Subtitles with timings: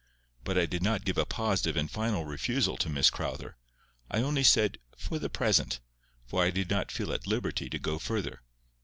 [0.43, 3.55] But I did not give a positive and final refusal to Miss Crowther.
[4.09, 5.79] I only said "for the present;"
[6.25, 8.41] for I did not feel at liberty to go further.